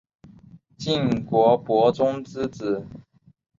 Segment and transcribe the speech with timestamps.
[0.79, 2.87] 晋国伯宗之子。